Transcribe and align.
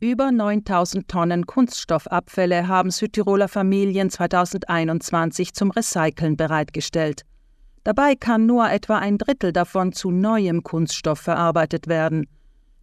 Über 0.00 0.30
9000 0.30 1.08
Tonnen 1.08 1.44
Kunststoffabfälle 1.44 2.68
haben 2.68 2.92
Südtiroler 2.92 3.48
Familien 3.48 4.10
2021 4.10 5.54
zum 5.54 5.72
Recyceln 5.72 6.36
bereitgestellt. 6.36 7.22
Dabei 7.82 8.14
kann 8.14 8.46
nur 8.46 8.70
etwa 8.70 8.98
ein 8.98 9.18
Drittel 9.18 9.52
davon 9.52 9.92
zu 9.92 10.12
neuem 10.12 10.62
Kunststoff 10.62 11.18
verarbeitet 11.18 11.88
werden. 11.88 12.28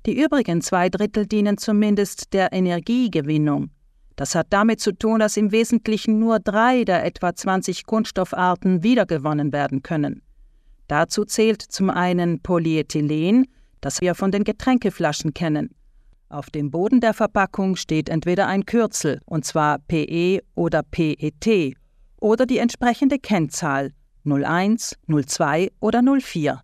Die 0.05 0.21
übrigen 0.21 0.59
zwei 0.59 0.89
Drittel 0.89 1.25
dienen 1.25 1.57
zumindest 1.57 2.33
der 2.33 2.51
Energiegewinnung. 2.51 3.69
Das 4.17 4.35
hat 4.35 4.47
damit 4.49 4.81
zu 4.81 4.91
tun, 4.91 5.19
dass 5.19 5.37
im 5.37 5.53
Wesentlichen 5.53 6.19
nur 6.19 6.39
drei 6.39 6.83
der 6.83 7.05
etwa 7.05 7.33
20 7.33 7.85
Kunststoffarten 7.85 8.83
wiedergewonnen 8.83 9.53
werden 9.53 9.83
können. 9.83 10.21
Dazu 10.89 11.23
zählt 11.23 11.61
zum 11.61 11.89
einen 11.89 12.41
Polyethylen, 12.41 13.45
das 13.79 14.01
wir 14.01 14.15
von 14.15 14.31
den 14.31 14.43
Getränkeflaschen 14.43 15.33
kennen. 15.33 15.69
Auf 16.29 16.49
dem 16.49 16.71
Boden 16.71 17.01
der 17.01 17.13
Verpackung 17.13 17.75
steht 17.75 18.09
entweder 18.09 18.47
ein 18.47 18.65
Kürzel, 18.65 19.21
und 19.25 19.45
zwar 19.45 19.79
PE 19.79 20.41
oder 20.55 20.81
PET, 20.81 21.75
oder 22.19 22.45
die 22.45 22.57
entsprechende 22.57 23.19
Kennzahl 23.19 23.91
01, 24.25 24.95
02 25.07 25.71
oder 25.79 26.01
04. 26.01 26.61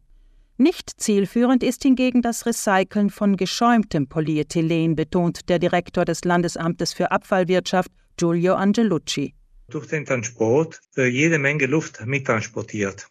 Nicht 0.58 1.00
zielführend 1.00 1.64
ist 1.64 1.84
hingegen 1.84 2.22
das 2.22 2.46
Recyceln 2.46 3.10
von 3.10 3.38
geschäumtem 3.38 4.08
Polyethylen, 4.08 4.96
betont 4.96 5.48
der 5.50 5.60
Direktor 5.60 6.06
des 6.06 6.24
Landesamtes 6.24 6.94
für 6.94 7.12
Abfallwirtschaft 7.12 7.92
Giulio 8.18 8.56
Angelucci. 8.56 9.34
Durch 9.70 9.88
den 9.88 10.06
Transport 10.06 10.80
wird 10.96 11.14
jede 11.14 11.40
Menge 11.40 11.66
Luft 11.66 12.06
mittransportiert. 12.06 13.08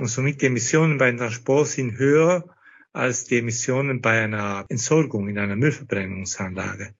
Und 0.00 0.08
somit 0.08 0.40
die 0.40 0.46
Emissionen 0.46 0.98
beim 0.98 1.16
Transport 1.16 1.68
sind 1.68 1.98
höher 1.98 2.55
als 2.96 3.24
die 3.24 3.38
Emissionen 3.38 4.00
bei 4.00 4.24
einer 4.24 4.64
Entsorgung 4.68 5.28
in 5.28 5.38
einer 5.38 5.56
Müllverbrennungsanlage. 5.56 6.94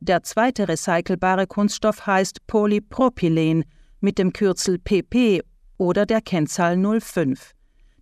Der 0.00 0.22
zweite 0.22 0.66
recycelbare 0.66 1.46
Kunststoff 1.46 2.06
heißt 2.06 2.46
Polypropylen 2.46 3.64
mit 4.00 4.18
dem 4.18 4.32
Kürzel 4.32 4.78
PP 4.78 5.42
oder 5.76 6.06
der 6.06 6.20
Kennzahl 6.22 6.76
05. 6.76 7.52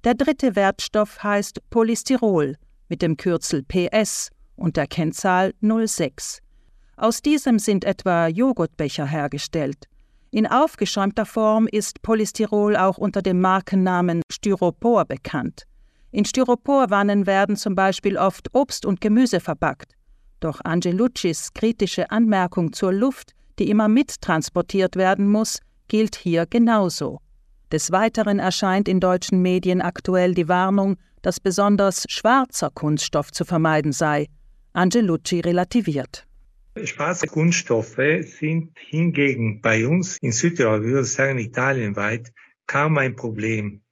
Der 0.04 0.14
dritte 0.14 0.56
Wertstoff 0.56 1.22
heißt 1.22 1.60
Polystyrol 1.68 2.56
mit 2.88 3.02
dem 3.02 3.16
Kürzel 3.16 3.64
PS 3.64 4.30
und 4.56 4.76
der 4.76 4.86
Kennzahl 4.86 5.52
06. 5.60 6.38
Aus 6.96 7.20
diesem 7.20 7.58
sind 7.58 7.84
etwa 7.84 8.28
Joghurtbecher 8.28 9.06
hergestellt. 9.06 9.86
In 10.30 10.46
aufgeschäumter 10.46 11.26
Form 11.26 11.66
ist 11.66 12.02
Polystyrol 12.02 12.76
auch 12.76 12.98
unter 12.98 13.20
dem 13.20 13.40
Markennamen 13.40 14.22
Styropor 14.30 15.04
bekannt. 15.04 15.66
In 16.12 16.24
Styroporwannen 16.24 17.26
werden 17.26 17.56
zum 17.56 17.74
Beispiel 17.74 18.16
oft 18.16 18.52
Obst 18.52 18.84
und 18.84 19.00
Gemüse 19.00 19.40
verpackt. 19.40 19.94
Doch 20.40 20.60
Angeluccis 20.64 21.52
kritische 21.52 22.10
Anmerkung 22.10 22.72
zur 22.72 22.92
Luft, 22.92 23.32
die 23.58 23.70
immer 23.70 23.88
mittransportiert 23.88 24.96
werden 24.96 25.30
muss, 25.30 25.60
gilt 25.86 26.16
hier 26.16 26.46
genauso. 26.46 27.20
Des 27.70 27.92
Weiteren 27.92 28.40
erscheint 28.40 28.88
in 28.88 28.98
deutschen 28.98 29.42
Medien 29.42 29.80
aktuell 29.80 30.34
die 30.34 30.48
Warnung, 30.48 30.96
dass 31.22 31.38
besonders 31.38 32.04
schwarzer 32.08 32.70
Kunststoff 32.70 33.30
zu 33.30 33.44
vermeiden 33.44 33.92
sei. 33.92 34.26
Angelucci 34.72 35.40
relativiert. 35.40 36.26
Schwarze 36.84 37.26
Kunststoffe 37.26 38.00
sind 38.22 38.70
hingegen 38.76 39.60
bei 39.60 39.86
uns 39.86 40.16
in 40.18 40.32
Südtirol, 40.32 40.84
ich 40.84 40.92
würde 40.92 41.04
sagen 41.04 41.38
italienweit, 41.38 42.32
kaum 42.66 42.96
ein 42.98 43.14
Problem 43.14 43.82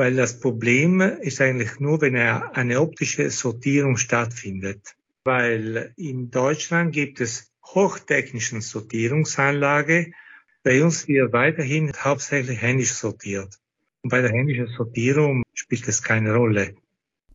weil 0.00 0.16
das 0.16 0.40
Problem 0.40 1.02
ist 1.02 1.42
eigentlich 1.42 1.78
nur, 1.78 2.00
wenn 2.00 2.16
eine 2.16 2.80
optische 2.80 3.28
Sortierung 3.28 3.98
stattfindet. 3.98 4.96
Weil 5.24 5.92
in 5.98 6.30
Deutschland 6.30 6.94
gibt 6.94 7.20
es 7.20 7.52
hochtechnischen 7.66 8.62
Sortierungsanlage. 8.62 10.12
Bei 10.62 10.82
uns 10.82 11.06
wird 11.06 11.34
weiterhin 11.34 11.92
hauptsächlich 11.94 12.62
händisch 12.62 12.94
sortiert. 12.94 13.58
Und 14.00 14.08
bei 14.08 14.22
der 14.22 14.30
händischen 14.30 14.68
Sortierung 14.68 15.42
spielt 15.52 15.86
es 15.86 16.02
keine 16.02 16.34
Rolle. 16.34 16.76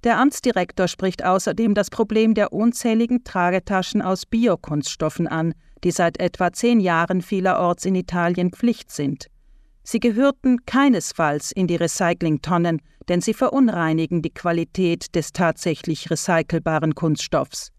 Der 0.04 0.18
Amtsdirektor 0.18 0.88
spricht 0.88 1.24
außerdem 1.24 1.76
das 1.76 1.92
Problem 1.92 2.34
der 2.34 2.52
unzähligen 2.52 3.24
Tragetaschen 3.24 4.02
aus 4.02 4.26
Biokunststoffen 4.26 5.28
an, 5.28 5.54
die 5.84 5.92
seit 5.92 6.20
etwa 6.20 6.52
zehn 6.52 6.80
Jahren 6.80 7.22
vielerorts 7.22 7.86
in 7.86 7.94
Italien 7.94 8.52
Pflicht 8.52 8.90
sind. 8.90 9.28
Sie 9.88 10.00
gehörten 10.00 10.66
keinesfalls 10.66 11.52
in 11.52 11.68
die 11.68 11.76
Recyclingtonnen, 11.76 12.82
denn 13.08 13.22
sie 13.22 13.36
verunreinigen 13.36 14.24
die 14.24 14.34
Qualität 14.34 15.14
des 15.14 15.32
tatsächlich 15.32 16.10
recycelbaren 16.10 16.96
Kunststoffs. 16.96 17.72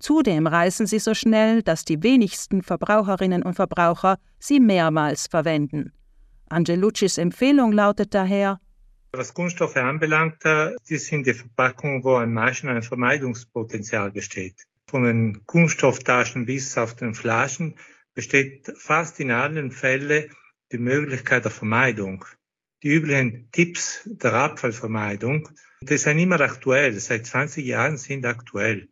Zudem 0.00 0.48
reißen 0.48 0.88
sie 0.88 0.98
so 0.98 1.14
schnell, 1.14 1.62
dass 1.62 1.84
die 1.84 2.02
wenigsten 2.02 2.62
Verbraucherinnen 2.62 3.44
und 3.44 3.54
Verbraucher 3.54 4.18
sie 4.40 4.58
mehrmals 4.58 5.28
verwenden. 5.28 5.92
Angeluccis 6.48 7.18
Empfehlung 7.18 7.70
lautet 7.70 8.14
daher, 8.14 8.58
was 9.12 9.32
Kunststoffe 9.32 9.76
anbelangt, 9.76 10.44
äh, 10.44 10.72
das 10.90 11.04
sind 11.04 11.24
die 11.24 11.34
Verpackungen, 11.34 12.02
wo 12.02 12.16
am 12.16 12.32
meisten 12.32 12.68
ein 12.68 12.82
Vermeidungspotenzial 12.82 14.10
besteht. 14.10 14.56
Von 14.88 15.04
den 15.04 15.46
Kunststofftaschen 15.46 16.46
bis 16.46 16.76
auf 16.76 16.94
den 16.94 17.14
Flaschen 17.14 17.76
besteht 18.12 18.72
fast 18.76 19.20
in 19.20 19.30
allen 19.30 19.70
Fällen 19.70 20.28
die 20.72 20.78
Möglichkeit 20.78 21.44
der 21.44 21.50
Vermeidung. 21.50 22.24
Die 22.82 22.88
üblichen 22.88 23.48
Tipps 23.52 24.02
der 24.04 24.34
Abfallvermeidung, 24.34 25.48
die 25.82 25.96
sind 25.96 26.18
immer 26.18 26.40
aktuell. 26.40 26.92
Seit 27.00 27.26
20 27.26 27.64
Jahren 27.64 27.96
sind 27.96 28.26
aktuell. 28.26 28.88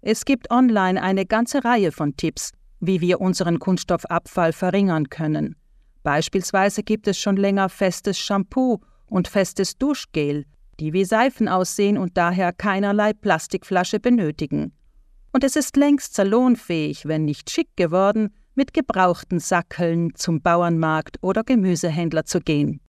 Es 0.00 0.24
gibt 0.24 0.50
online 0.50 1.02
eine 1.02 1.26
ganze 1.26 1.64
Reihe 1.64 1.92
von 1.92 2.16
Tipps, 2.16 2.52
wie 2.80 3.00
wir 3.00 3.20
unseren 3.20 3.58
Kunststoffabfall 3.58 4.52
verringern 4.52 5.08
können. 5.08 5.56
Beispielsweise 6.02 6.82
gibt 6.82 7.08
es 7.08 7.18
schon 7.18 7.36
länger 7.36 7.68
festes 7.68 8.18
Shampoo 8.18 8.80
und 9.06 9.28
festes 9.28 9.78
Duschgel, 9.78 10.44
die 10.78 10.92
wie 10.92 11.04
Seifen 11.04 11.48
aussehen 11.48 11.98
und 11.98 12.16
daher 12.16 12.52
keinerlei 12.52 13.12
Plastikflasche 13.12 13.98
benötigen. 13.98 14.72
Und 15.32 15.44
es 15.44 15.56
ist 15.56 15.76
längst 15.76 16.14
salonfähig, 16.14 17.06
wenn 17.06 17.24
nicht 17.24 17.50
schick 17.50 17.76
geworden, 17.76 18.34
mit 18.56 18.74
gebrauchten 18.74 19.38
Sackeln 19.38 20.14
zum 20.14 20.40
Bauernmarkt 20.40 21.18
oder 21.22 21.44
Gemüsehändler 21.44 22.24
zu 22.24 22.40
gehen. 22.40 22.80